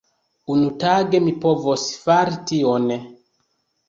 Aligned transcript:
Unutage 0.51 1.19
mi 1.25 1.33
povos 1.43 1.83
fari 2.05 2.39
tion. 2.53 2.89